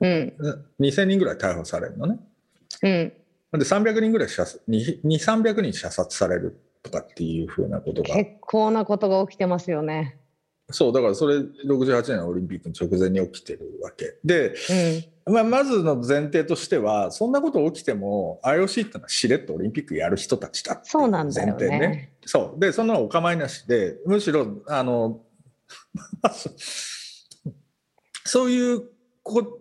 [0.00, 0.34] うん。
[0.80, 2.18] 2000人ぐらい逮捕されるのね。
[2.82, 3.12] うん。
[3.60, 8.14] で300人ぐらい射2300人射殺されるとかっていうふうなことが。
[8.14, 10.18] 結構なことが起きてますよね。
[10.70, 11.36] そうだからそれ
[11.66, 14.16] 68年のオリンピックの直前に起きてるわけ。
[14.24, 14.54] で、
[15.26, 15.34] うん。
[15.34, 21.68] まあ、まずの前提としてはそんなこと起きても IOC ってのはしれっとオリンピックやる人たちだっていそうなんだよね。
[21.68, 22.60] 前提そう。
[22.60, 25.20] でそんなのお構いなしでむしろあの
[28.32, 28.84] そういう
[29.22, 29.60] こ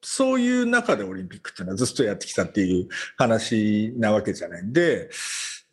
[0.00, 5.10] そういう中でオリンピックっていうのはずっとやってきたっていう話なわけじゃないんで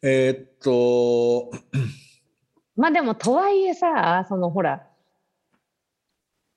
[0.01, 1.51] えーっと
[2.75, 4.83] まあでもとはいえさそのほら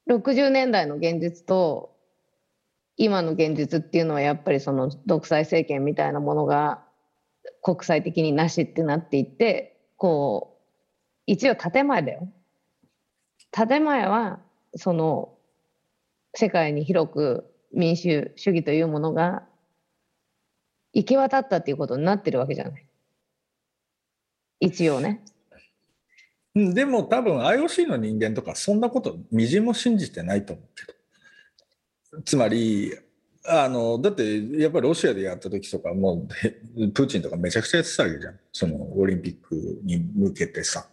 [0.08, 1.94] 60年代の現実と
[2.96, 6.82] 今の現実っていうのはやっぱりその独裁政権みたいなものが
[7.60, 10.62] 国際的になしってなっていってこう
[11.26, 12.32] 一応建前だよ。
[13.50, 14.40] 建前は
[14.74, 15.34] その
[16.34, 19.44] 世界に広く民主主義というものが
[20.92, 22.86] 行き渡ったっていうことになってるわけじゃない。
[24.60, 25.24] 一応ね。
[26.54, 32.92] うんでも多分 IOC の人間とかそんなことみじんも信じてないと思うけどつまり
[33.46, 36.50] あのだってやっぱりロシアでやった時とかもうへ
[36.92, 40.88] プーチンとかめちゃくちゃやってたわけじゃんそのオリンピックに向けてさ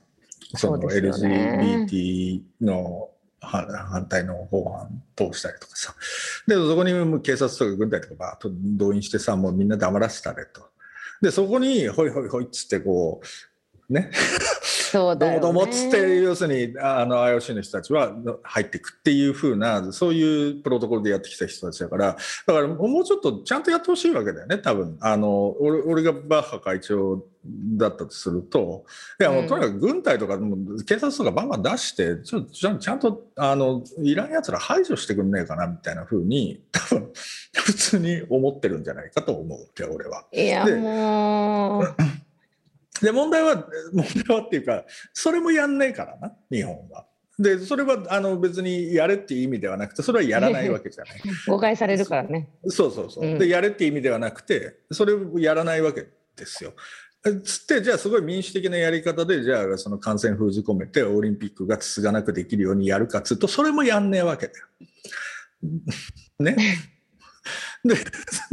[0.56, 3.08] その LGBT のは
[3.41, 5.95] 反対の法案通したりとかさ。
[6.47, 10.62] でそこに警察とか軍隊とかバーッと動員してさもうみんな黙らせたれと。
[11.21, 13.21] でそこにほいほいほいっつってこ
[13.89, 14.12] うね。
[14.91, 15.38] そうだよ、ね。
[15.38, 18.12] もどうもっつって要するにあの IOC の人たちは
[18.43, 28.86] 入っていくっていう風なそういうプロトコルでやってきた人たちだからだからもうちょっとちゃんとやってほしいわけだよね多分あの俺俺がバッハ会長だったとすると
[29.19, 37.12] いやもうとにかく軍隊とかもう警察とかバンバン出してちょちゃんちゃんとあのいらんやつら排除してくんねえかなみたいな風に多分
[37.54, 39.60] 普通に思ってるんじゃないかと思う
[39.93, 40.25] 俺は。
[40.34, 41.95] いやでもう
[43.01, 47.05] で問題は問題はっていうかそれもやんねえからな日本は。
[47.38, 51.21] でそれはあの別にやれっていう意味ではなくてそれはやらないわけじゃない。
[51.47, 52.49] 誤解されるからね。
[52.67, 53.25] そうそうそう。
[53.25, 56.73] うんでやれっていう意味ではなくてそれをやらないわけですよ。
[57.43, 64.67] つってじゃあすごい民主的なやり方でじゃあその感染封じ込めてオリンピックがつがなくできるようにやるかっつうとそれもやんねえわけだよ。
[66.39, 66.55] ね。
[67.83, 67.95] で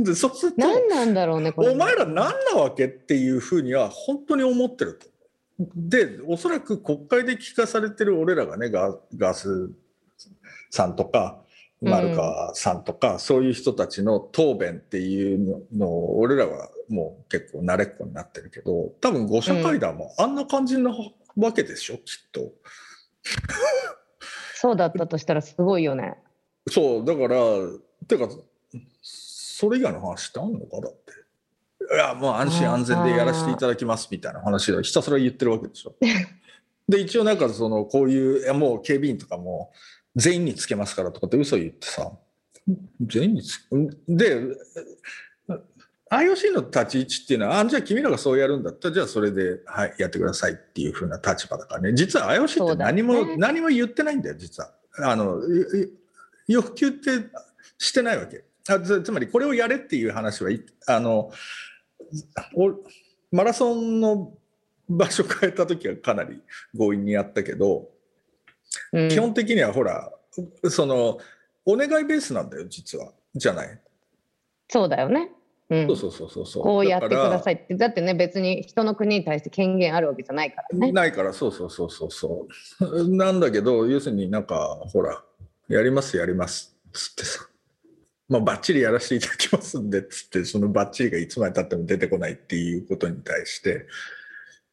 [0.05, 1.53] でそうすると何なんだろうね。
[1.57, 5.07] お前ら何なわけっていうふうには本当に思ってると。
[5.75, 9.71] でおそらく国会で聞かされてる俺らがねガガス
[10.71, 11.41] さんとか
[11.81, 20.91] 丸川さんとか、そういう人たちの答弁っていうのを俺らはもう結構慣れっこになってるけど多分五者会談もあんな感じな
[21.37, 22.53] わけでしょ、きっと。
[24.55, 26.17] そうだったとしたらすごいよね。
[26.69, 27.39] そうだから
[28.09, 28.29] てか
[29.59, 30.83] それ以外の話ってあんのか？
[30.83, 31.13] だって。
[31.95, 35.95] いや、もう安心安全でやらせていただきますみたいな話をひたすら言ってるわけでしょ。
[36.87, 39.73] で、一応なんかその、こういう、いやもう警備員とかも
[40.15, 42.13] 全員につけますからとかって嘘言ってさ、
[43.01, 43.67] 全員につ
[44.07, 44.43] で、
[46.11, 51.95] IOC の立ち位置っていうのは、あ、じゃあ君らがそうやるんだったら、じゃあそれで、はい、やってくださいっていう風な立場だからね。
[51.95, 54.71] 実は IOC って何も、ね、何も言ってないんだよ、実は。
[54.99, 55.41] あの、
[56.47, 57.31] 欲求って
[57.79, 58.45] してないわけ。
[58.69, 60.51] あつつまりこれをやれっていう話は
[60.87, 61.31] あの
[63.31, 64.33] マラソンの
[64.89, 66.41] 場所変えた時はかなり
[66.77, 67.89] 強引にやったけど、
[68.93, 70.13] うん、基本的にはほら
[70.69, 71.19] その
[71.65, 73.13] お願いベースなんだよ実は。
[73.35, 73.81] じゃない？
[74.69, 75.31] そうだよね、
[75.69, 76.63] うん、そうそうそうそうそう。
[76.63, 77.75] こうやってくださいって。
[77.75, 80.93] だってね別に人の国に対して権限あるわけじゃないからね。
[80.93, 82.47] ないからそうそうそうそうそ
[82.81, 83.09] う。
[83.17, 85.23] なんだけど要するになんかほら
[85.69, 86.77] やりますやります。
[86.89, 87.47] っつってさ
[88.29, 93.87] まあ、ばっちりやらせていただきますんでっつってそのばっちりがいつまでたっても出てこないっていうことに対して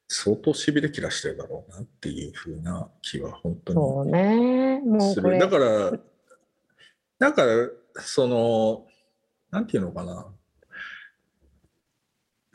[0.07, 4.81] 相当しびれ切らしてるだろうなっていうふうな気は本当にそうね。
[4.83, 5.39] もうこれ。
[5.39, 5.91] だから
[7.19, 7.69] だから
[8.01, 8.85] その
[9.51, 10.27] なんていうのかな。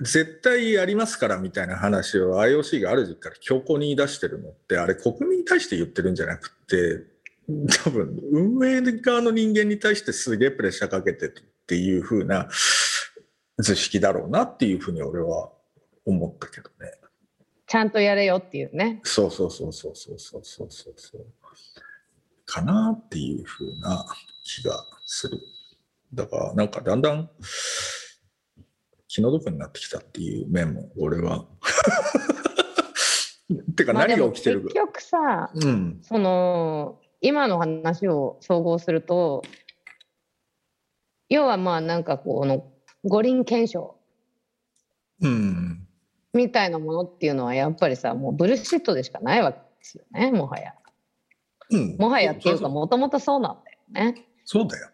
[0.00, 7.04] 絶対やりますからみたいな話を IOC がある時期から強硬に言い出してるのってあれ国民に対して言ってるんじゃなくて
[7.84, 11.30] 多分運営側の人間に対してすげえプレッシャーかけてっ
[11.66, 12.48] ていう風な
[13.58, 15.50] 図式だろうなっていうふうに俺は
[16.04, 16.92] 思ったけどね。
[17.66, 19.00] ちゃんとやれよっていうね。
[19.02, 21.26] そうそうそうそうそうそうそうそう
[22.44, 24.06] かなっていうふうな
[24.44, 25.38] 気がする。
[26.12, 27.30] だからなんかだんだん
[29.06, 31.46] 気の毒になってきたっていう面も俺は
[33.76, 39.42] てか何が起きてるか、結局さ、うん、その今の話を総合すると
[41.28, 42.64] 要はまあなんかこの
[43.04, 43.96] 五輪憲章
[46.32, 50.74] みたいなものっていうのはやっぱりさもうブルシットでしかないわけですよねもはや。
[51.70, 54.24] うん、もはやっていうかもともとそうなんだよね。
[54.44, 54.88] そうだよ。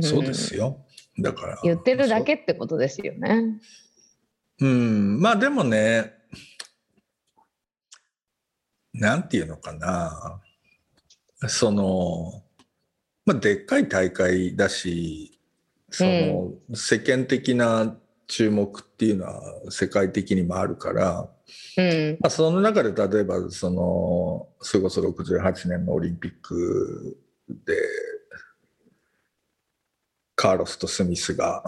[0.00, 0.78] そうですよ。
[1.18, 1.60] だから。
[1.62, 3.60] 言ってるだけってことですよね。
[4.60, 6.14] うん、まあでもね、
[8.94, 10.40] なんていうのかな。
[11.48, 12.42] その、
[13.26, 15.38] まあ、でっかい大会だし、
[15.90, 17.96] その、世間的な
[18.30, 21.28] 注目っていうのは世界的にもあるから、
[21.76, 27.18] うん、まあ、その中で例えばそのそれこそ68年のオリンピック
[27.66, 27.74] で
[30.36, 31.64] カーロスとスミスが、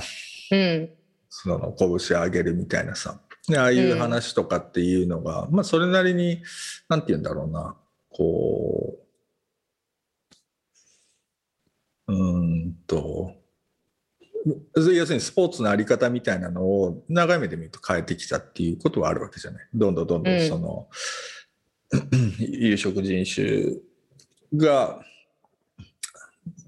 [0.53, 0.91] うん、
[1.29, 3.19] その拳を上げるみたいなさ
[3.57, 6.43] ああいう話とかっていうのが、うん、まあそれなりに
[6.89, 7.75] 何て言うんだろうな
[8.11, 9.02] こう
[12.13, 13.33] うんと
[14.75, 19.69] 要するにスポーツのあり方みたいなのを長い目で見ると変えてきたっていうことはあるわけじゃない。
[19.73, 20.89] どんどんどんどんその、
[21.93, 23.77] うん、有色人種
[24.57, 25.01] が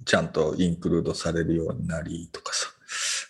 [0.05, 2.69] ちゃんとインクルードされるようになりとかさ。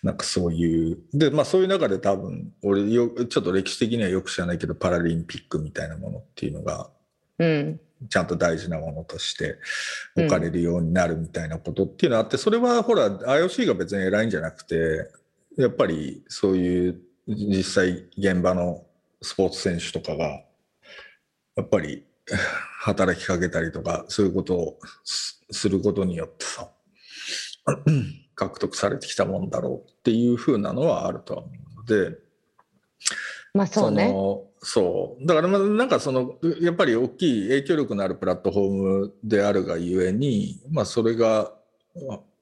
[0.03, 0.98] なんかそういう。
[1.14, 6.90] で、まあそういう中で多分、俺よ、ちょっと歴史的にはよく知らないけど、パラリンピックみたいなものっていうのが、
[7.38, 9.59] うん、ちゃんと大事なものとして
[10.16, 15.09] 置かれるようになるみたいなことっていうのがあって、それはほら IOC が別に偉いんじゃなくて
[15.57, 18.85] やっぱりそういう実際現場の
[19.23, 20.42] スポーツ選手とかが
[21.57, 22.05] やっぱり
[22.81, 26.70] 働きかけたりとかそういうことをすることによってさ
[28.35, 32.18] 獲得されてきたもんだろうっていうふうなのはあるとは思うので。
[33.55, 34.09] まあそうね。
[34.09, 34.51] そ
[35.20, 35.27] う。
[35.27, 41.53] だからまあなんかそのやっぱり大きい影響力のあるプラットフォームであるがゆえに、まあ、それが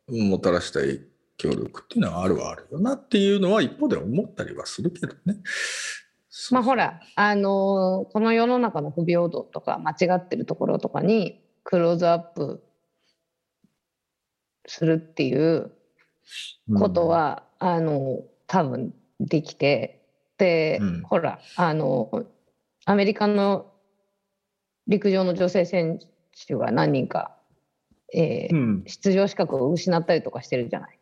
[0.08, 1.00] もたらした影
[1.36, 5.38] 響力っていうのはあるはあるよなっていうのは一方で思ったりはするけどね。
[6.50, 12.62] まあほらあのこの世の中の不平等とか間違ってるところとかにクローズアップ
[14.66, 15.72] するっていう
[16.78, 20.01] ことは、うん、あの多分できて
[20.42, 22.24] で、うん、ほらあの
[22.84, 23.70] アメリカの
[24.88, 26.00] 陸上の女性選
[26.48, 27.36] 手が何人か、
[28.12, 30.98] えー、うん、出場資格を失ったりとかしてるじゃない。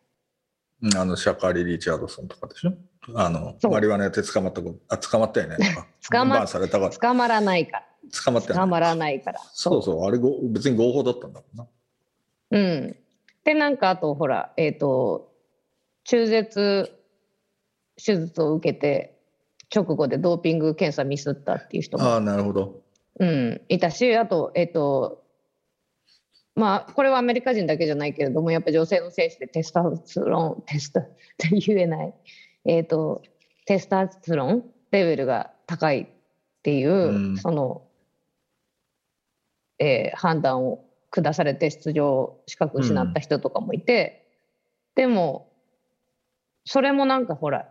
[0.95, 2.73] あのシャカーリ・リチャードソンとかでしょ？
[3.15, 5.57] あのマリワナやって捕まったあ捕まったよね。
[6.11, 7.85] 捕まされたから捕まらないから。
[8.23, 9.41] 捕まって捕まらないから。
[9.53, 10.05] そうそう。
[10.05, 11.67] あれご別に合法だったんだもんな。
[12.51, 12.95] うん。
[13.43, 15.33] でなんかあとほらえっ、ー、と
[16.03, 16.91] 中絶
[17.97, 19.20] 手術を受けて
[19.73, 22.81] 直後でドーピング検査ミスったっていう人もあなるほど、
[23.19, 25.23] うん、いたしあと,、えーと、
[26.55, 31.03] まあこれはアメリカ人だけじゃないけれどもやっぱ女性の選手でテストステロンテストっ
[31.37, 32.13] て 言えない、
[32.65, 33.23] えーと、
[33.65, 36.07] テスタステロンレベルが高いっ
[36.63, 37.83] ていう、うん、その、
[39.79, 44.27] えー、判断を下されて出場資格失った人とかもいて、
[44.97, 45.49] うん、でも
[46.65, 47.70] それもなんかほら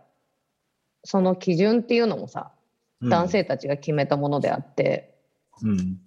[1.03, 2.51] その基準っていうのもさ
[3.01, 5.15] 男性たちが決めたものであって、
[5.61, 5.99] うん、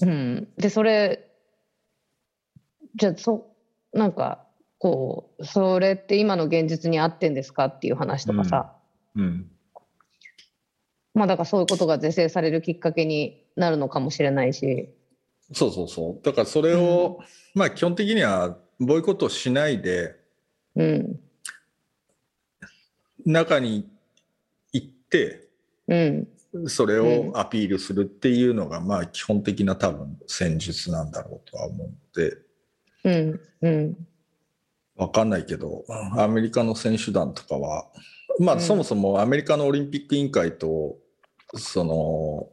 [0.00, 1.28] うん、でそれ
[2.96, 3.50] じゃあそ
[3.92, 4.44] なんか
[4.78, 8.72] こうそれって今の現実に合ってんですかっていう話とかさ、
[9.14, 9.46] うん、うん、
[11.14, 14.88] まあだからそういうことが是正されるきっかけになるのかもしれないし。
[15.52, 16.24] そうそうそう。
[16.24, 20.16] だからそれを、うん、まあ基本的にはボイコットしないで、
[20.74, 21.20] うん、
[23.26, 23.91] 中に
[25.88, 26.28] うん、
[26.68, 32.38] それをアピールするっていうのが、まあ基本的な多分戦術なんだろうとは思うので。
[33.04, 33.40] うん。
[33.62, 33.96] うん、
[34.96, 35.84] 分かんないけど
[36.16, 37.86] アメリカの選手団とかは
[38.38, 40.96] まあ、そもそもアメリカのオリンピック委員会と
[41.54, 42.48] その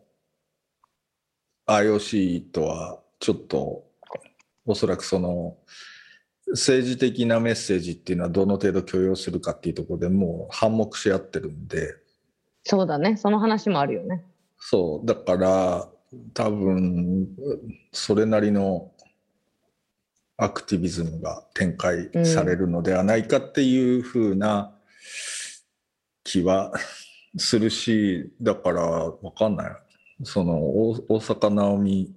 [1.67, 3.83] IOC とはちょっと
[4.65, 5.57] おそらくその
[6.47, 11.95] 政治的なメッセージっていうのはどの程度許容するかっていうところでもう反目し合ってるんで
[12.63, 14.23] そうだねその話もあるよね
[14.59, 15.89] そうだから
[16.33, 17.27] 多分
[17.91, 18.91] それなりの
[20.41, 24.73] アクティビズムが展開されるのではないかっていうふうな
[26.23, 26.71] 気は
[27.37, 29.71] するし、だからわかんない。
[30.23, 30.59] その
[31.09, 32.13] 大坂なおみ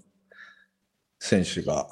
[1.18, 1.88] 選手が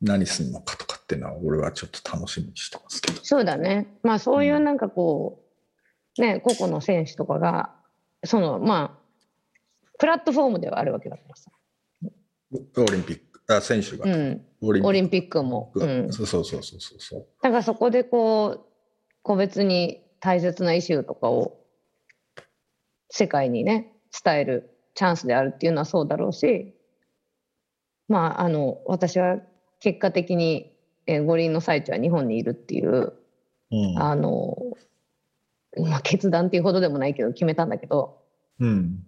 [0.00, 3.20] 何するのかとかっていうのは俺はちょっと楽しみにしてますけど。
[3.22, 3.86] そうだね。
[4.02, 5.45] まあそういうなんかこう、
[6.18, 7.74] ね、個々の選手とかが、
[8.24, 8.98] そのまあ、
[9.98, 11.50] プラットフォームではあるわけだからさ。
[12.52, 13.26] オリンピック。
[13.48, 15.42] あ選手が、うん、オリンピック。
[15.42, 17.26] も、うん、そうそうそうそうそう。
[17.42, 18.66] だからそこでこう
[19.22, 21.60] 個別に大切なイシューとかを
[23.08, 23.92] 世界にね
[24.24, 26.74] 伝えるチャンスであるっていうのはそうだろうし
[28.08, 29.38] まああの私は
[29.80, 30.72] 結果的に、
[31.06, 33.12] え五輪の最中は日本にいるっていう、
[33.70, 34.56] うん、あの、
[35.78, 38.22] まあ、決断っていうほどでもないけど決めたんだけど、
[38.60, 39.04] うん、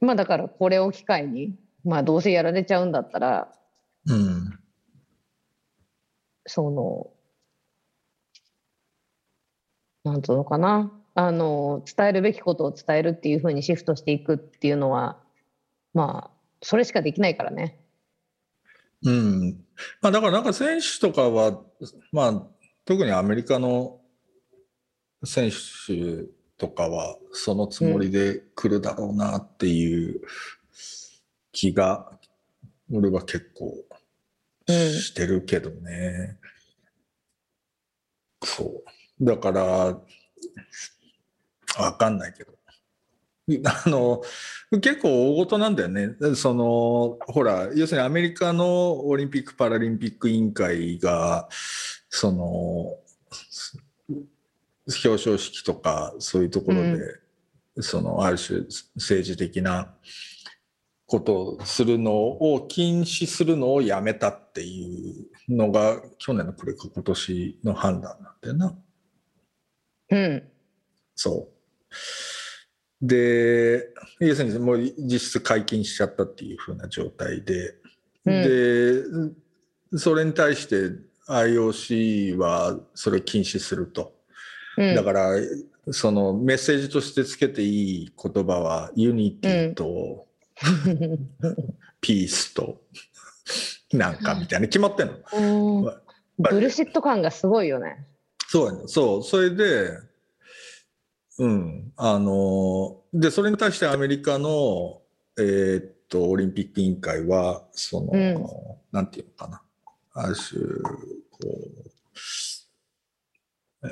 [0.00, 3.52] まあだからこれを機会にまあどうせやられちゃうんだったら、
[4.06, 4.58] うん、
[6.46, 7.10] その
[10.04, 10.92] なんつうのかな。
[11.14, 15.18] あの伝えるべきことを伝えるっていうふうにシフトしていくっていうのは
[15.92, 17.80] まあそれしかできないからね。
[19.04, 19.64] うん。
[20.02, 21.60] まあ、だからなんか選手とかは、
[22.12, 22.46] まあ、
[22.84, 23.99] 特にアメリカの
[25.24, 26.24] 選手
[26.56, 30.20] とかはそのつもりで来るだろうなっていう
[31.52, 32.10] 気が
[32.92, 33.84] 俺は結構
[34.66, 36.38] してるけどね。
[38.42, 39.24] うん、そう。
[39.24, 39.62] だから、
[41.78, 42.52] わかんないけど。
[43.64, 44.22] あの
[44.80, 46.14] 結構大事なんだよね。
[46.36, 51.48] そのほら要するにアメリカのオリンピック・パラリンピック委員会が
[52.08, 52.96] その
[55.04, 56.92] 表彰式とかそういうところで、
[57.76, 58.60] うん、そのある種
[58.96, 59.94] 政治的な
[61.06, 68.78] ことをするのを禁止するのをやめたっていうのが去年のこれか今年の判断なんだよな。
[70.10, 70.48] うん。
[71.16, 71.48] そ
[73.02, 73.06] う。
[73.06, 73.88] で、
[74.20, 77.74] 要するにもう実質解禁しちゃったっていうふうな状態で、
[78.26, 79.32] うん、
[79.90, 80.92] で、それに対して
[81.28, 84.19] IOC はそれを禁止すると。
[84.76, 85.30] うん、だから、
[85.90, 90.26] そのメッセージとしてつけていい言葉は unity と、
[92.00, 92.80] peace と
[93.92, 95.92] なんかみたいな決まってんの。
[96.38, 98.06] bullshit 感がすごいよね。
[98.48, 98.88] そう。
[98.88, 99.22] そう。
[99.22, 99.90] それで、
[101.38, 101.92] うん。
[101.96, 105.00] あの、で、それに対してアメリカの、
[105.38, 108.46] えー、っと、オリンピック委員会は、その、うん、
[108.92, 109.62] なんていうのかな。
[110.12, 110.60] ある種、
[111.30, 111.38] こ
[113.82, 113.88] う、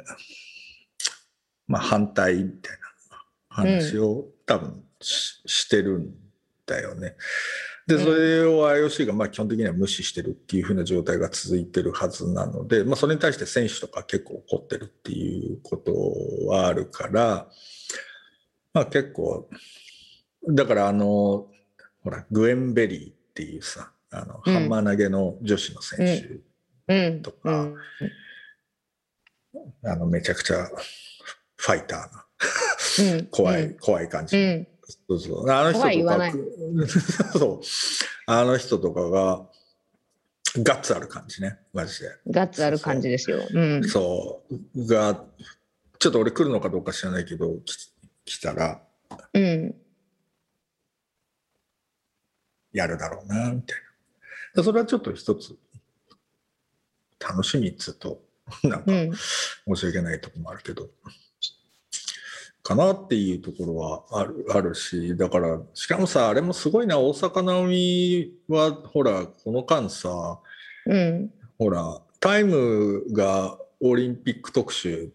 [1.68, 2.78] まあ、反対みたい
[3.10, 6.14] な話を、多分ししてるん
[6.66, 7.14] だよね。
[7.86, 15.92] で、それを IOC がまあ基本的には無視してるっていうふうな状態が続いてるはずなので、まあ、それに対して選手とか結構怒ってるっていうこと
[16.48, 17.48] はあるから、
[18.74, 19.48] まあ結構、
[20.48, 21.46] だからあの、
[22.02, 26.42] ほら、グエン・ベリーっていうさ、あの、ハンマー投げの女子の選
[26.86, 27.68] 手とか、
[29.84, 30.68] あの、めちゃくちゃ
[31.58, 34.66] ファイターな怖い、怖い感じ
[35.08, 35.50] そうそう。
[35.50, 36.32] あの人とかわない、
[37.38, 37.66] そう。
[38.26, 39.46] あの人とかが、
[40.62, 42.10] ガッツある感じね、マジで。
[42.28, 43.40] ガッツある感じですよ。
[43.52, 43.84] うん。
[43.84, 44.44] そ
[44.74, 44.86] う。
[44.86, 45.26] が、
[45.98, 47.92] ちょっと俺来るのかどうか知らないけど、き
[48.24, 48.82] 来たら
[49.34, 49.74] うん。
[52.72, 53.78] やるだろうな、みたい
[54.54, 54.62] な。
[54.62, 55.56] それはちょっと一つ、
[57.18, 58.22] 楽しみっつうと、
[58.62, 59.16] なんかうん。
[59.16, 60.88] 申し訳ないところもあるけど、
[62.68, 70.38] かなっていうところはあるあるし、だから、しかもさ、あれもすごいな、大坂なおみは、ほら、この間さ、
[70.84, 71.32] うん。
[71.58, 75.10] ほら、タイムがオリンピック特集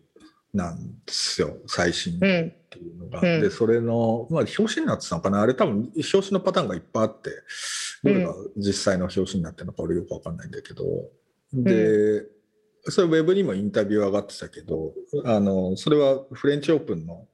[0.51, 2.19] なんですよ、最新っうん。
[2.71, 3.21] ていうのが。
[3.21, 7.29] うんで、それの、まあ、表紙になってたのかな、あれ多分、表紙のパターンがいっぱいあって、
[8.03, 10.83] どれが実際の表紙になってるのか、俺よくわかんないんだけど、
[11.53, 12.25] で、
[12.85, 14.91] それウェブにもインタビュー上がってたけど、
[15.23, 17.27] あの、それはフレンチオープンの、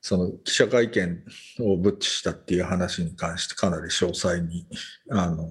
[0.00, 1.22] その記者会見
[1.60, 4.66] をブッチしたっていう話に関してかなり詳細に、
[5.10, 5.48] あの、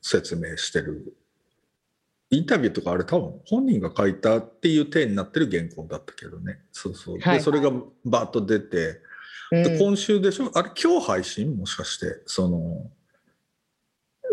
[0.00, 1.16] 説明してる。
[2.30, 6.60] インタビューとかあれ多分本人が書いたっていう体になってる原稿だったけどね。
[6.72, 7.18] そうそう。
[7.18, 7.70] で、はいそれが
[8.06, 9.00] バーッと出て、
[9.52, 10.50] うんで今週でしょ？
[10.54, 10.70] あれ？
[10.82, 11.54] 今日配信？
[11.54, 12.90] もしかしてその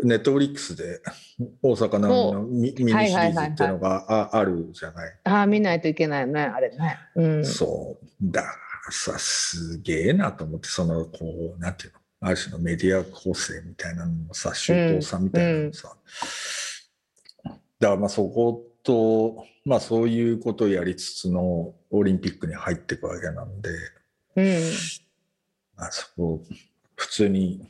[0.02, 1.02] ネットフリックスで
[1.62, 5.20] 大阪なおみのミミニシリーズっていうのがああるじゃない？
[5.26, 6.98] ああ、見ないといけないよね、あれね。
[7.16, 7.46] うん。
[7.46, 8.46] そうだ
[8.92, 15.96] さすげえなと思ってそのこうなんていうのある種のメディア構成みたいなのもさ周到さみたいなのもさ、
[17.44, 23.70] だからまあそことまあそういうことをやりつつのオリンピックに入っていくわけなんで。
[24.36, 24.74] うん。
[25.78, 26.44] あそこ、
[26.96, 27.68] 普通に、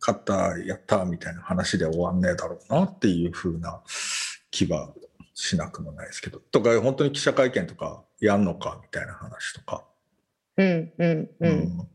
[0.00, 3.80] 勝った、やった、みたいな話で終わんねえだろうなっていう風な
[4.50, 4.92] 気は
[5.34, 6.38] しなくもないですけど。
[6.38, 9.84] とか、本当に記者会見とかやんのか、みたいな話とか。
[10.58, 10.92] うん。
[10.98, 11.30] うん。
[11.40, 11.88] うん。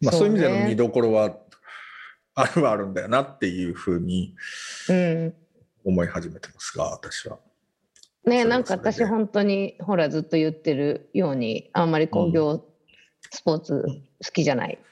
[0.00, 1.36] まあ、そういう意味での見どころは、
[2.34, 4.34] あるはあるんだよなっていう風に
[4.88, 5.34] うん。
[5.84, 7.38] 思い始めてますが、私は。
[8.24, 12.62] ねなんか私本当にほらずっと言ってるようにあんまり工業
[13.30, 13.84] スポーツ
[14.22, 14.90] 好きじゃない、うん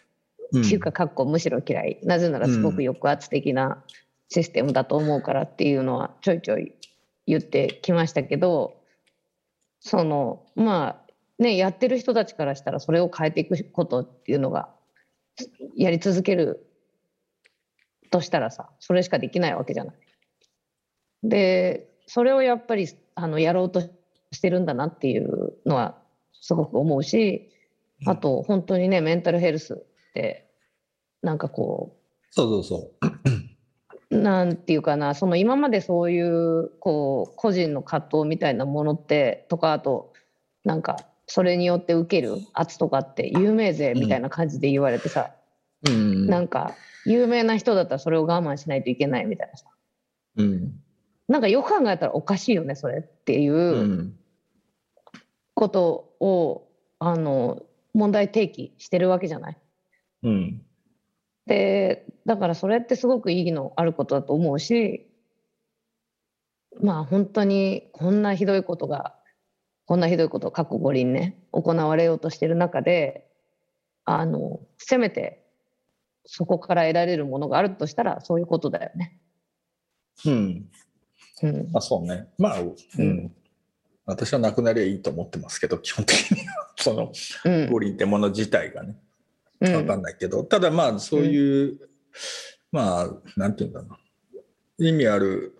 [0.48, 3.84] っていうかかっこむしろ嫌いなぜならすごく抑圧的な
[4.30, 6.72] システムだと思うからっていうのはちょいちょい
[7.26, 8.80] 言ってきましたけど
[9.80, 11.07] そのまあ
[11.38, 14.68] ねやってる人たちからしたらそれを変えていくことっていうのが
[15.76, 16.66] やり続ける
[18.10, 19.96] としたらさそれしかできないわけじゃない。
[21.22, 23.80] でそれをやっぱりあのやろうと
[24.32, 25.98] してるんだなっていうのは
[26.40, 27.50] すごく思うし
[28.06, 29.76] あと本当にねメンタルヘルスっ
[30.14, 30.48] て
[31.22, 31.96] なんかこ
[32.30, 40.12] そうそうそう なんていうかなその今までそういうこう個人の葛藤みたいなものってとかあと
[40.64, 40.96] なんか
[41.28, 45.30] それによって受ける圧とかって有名税みたいな感じで言われてさ、
[45.86, 45.90] う。
[45.90, 46.26] うん。
[46.26, 46.74] なんか
[47.04, 49.66] 有名な人だったらそれを我慢しないといけないみたいなさ
[50.36, 50.72] うん。
[51.28, 53.54] なんかよく考えたらおかしいよねそれっていう。
[53.54, 54.14] うん。
[55.54, 56.68] ことを
[57.00, 57.62] あの
[57.92, 59.58] 問題提起してるわけじゃない。
[60.22, 60.62] うん。
[61.46, 65.10] でだからそれってすごく意義のあることだと思うし
[66.80, 69.17] まあ本当にこんなひどいことが
[69.88, 73.26] こんなひどいこと過去五輪ね行われようとしてる中で
[74.04, 75.42] あのせめて
[76.26, 79.18] そこから得られるものがあるとしたらそういうことだよね。
[80.26, 80.66] うん。
[81.42, 82.28] うんあ、そうね。
[82.36, 83.32] まあ、うん。
[84.04, 87.12] 私はなくなりゃいいと思ってますけど、基本的には、その、
[87.46, 88.98] うん五輪ってもの自体がね、
[89.62, 91.78] うんわかんないけど、ただまあ、そういう、
[92.72, 93.08] まあ、
[93.38, 93.86] なんていうんだろ
[94.78, 94.84] う。
[94.84, 95.57] 意味ある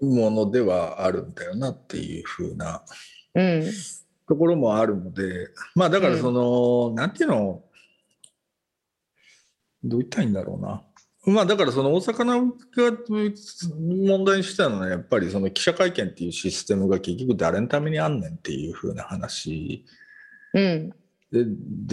[0.00, 2.82] ものではあるんだよなっていうふうな
[3.34, 3.64] うん。
[4.28, 7.62] ところもあるので、まあだからその、なんていうの、
[9.82, 10.84] どう言ったらいいんだろうな。
[11.24, 12.52] まあだからその大阪なが
[14.08, 19.84] 問題にしたのはやっぱりその記者会見っていうシステムが結局誰のためにあんねんっていうふうな話。
[20.54, 20.90] うん。
[21.30, 21.44] で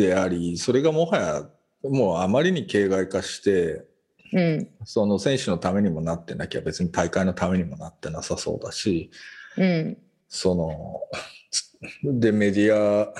[0.09, 1.49] であり、それがもはや
[1.83, 3.85] もうあまりに形骸化して、
[4.33, 4.69] うん。
[4.83, 9.11] その選手のためにもなってなきゃ別に大会のためにもなってなさそうだし、
[9.57, 9.97] うん。
[10.27, 11.01] その、
[12.19, 13.13] で、メディア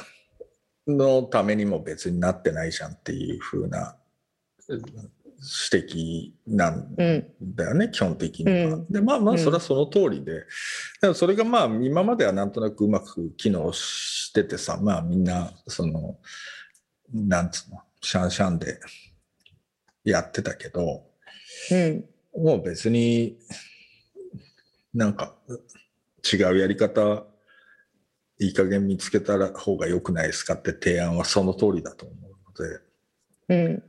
[0.88, 3.96] のためにも別になってないじゃんっていう風な
[4.68, 4.82] うん
[5.72, 8.76] 指摘なんうんだよね、基本的には。
[8.76, 8.92] うん。
[8.92, 9.40] で、まあまあ、うん。
[9.40, 10.46] それはその通りで、
[11.02, 16.18] でもそれがまあ、今まではなんとなくうまく機能しててさ、まあみんな、その、
[17.14, 18.80] なんつうの、シャンシャンで
[20.06, 21.04] やってたけど、
[21.72, 22.06] うん
[22.38, 23.38] もう別に
[24.94, 25.36] なんか
[26.34, 27.24] 違うやり方
[28.40, 32.82] いい加減見つけた方が良くないですかって提案はその通りだと思うので。
[33.48, 33.84] うん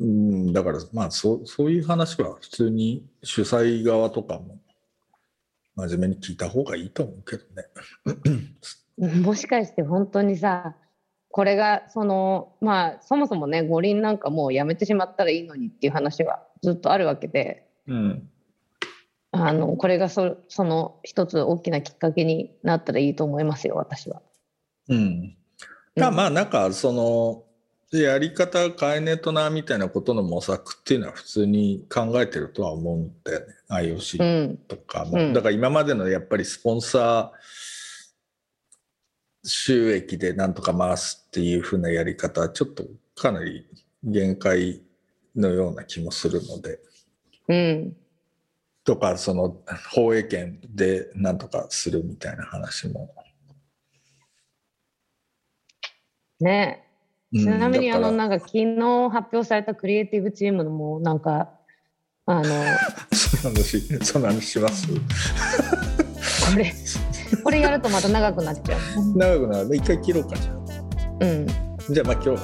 [0.00, 4.58] うん、だからまあそうそういう話は普通に主催側とかも
[5.76, 9.20] 真面目に聞いた方がいいと思うけどね。
[9.22, 10.76] もしかして本当にさ
[11.34, 18.30] これがそのまあそもそもね五輪なんかもうやめてしまったらいいのにっていう話はずっとあるわけでうん、
[19.32, 24.22] あのこれがそその一つ大きなきっかけになったらいいと思いますよ私は。
[24.88, 25.36] うん、
[25.96, 27.42] がまあなんかその
[27.90, 33.46] やり方変えねえとなみたいなことの模索っていうのは普通に考えてるとは思うんだよね。
[33.70, 35.04] う IOC んとか。
[35.04, 35.32] も、うん。
[35.32, 37.73] だから今までのやっぱりスポンサー
[39.44, 42.84] 収益でなんとか回すっていう風なやり方はちょっと
[43.14, 43.66] かなり
[44.02, 44.82] 限界
[45.36, 46.80] のような気もするので
[47.48, 47.96] うん
[48.84, 49.56] とかその
[49.92, 53.14] 放映権でなんとかするみたいな話も。
[56.40, 56.80] ね
[57.32, 58.76] うんちなみにあのなんか昨日
[59.10, 61.50] 発表されたクリエイティブチームのもうなんか
[62.26, 62.44] あの
[63.12, 64.86] その話、その話します？
[64.88, 66.72] これ
[67.42, 68.80] これやるとまた長くなっちゃう。
[69.16, 69.76] 長くなる。
[69.76, 71.92] 一回切ろうかじゃうんあ。
[71.92, 72.36] じゃあまあ今日は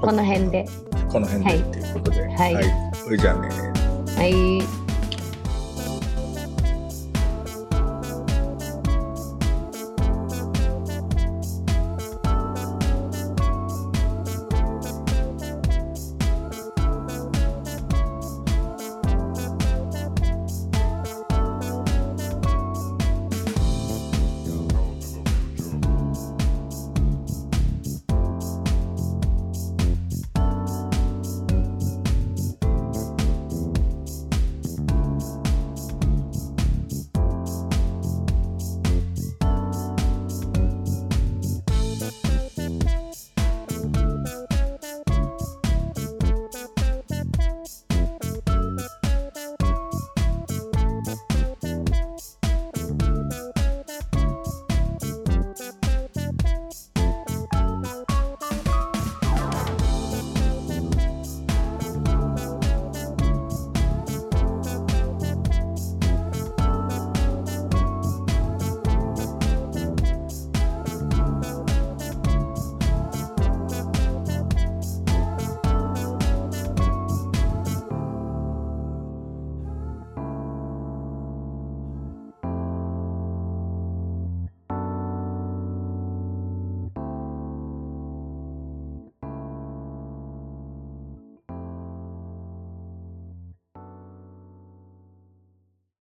[0.00, 0.66] ここの辺で
[1.10, 2.22] この辺でっていうことで。
[2.22, 2.64] はいはい。
[3.18, 3.48] じゃあね。
[4.16, 4.83] はい。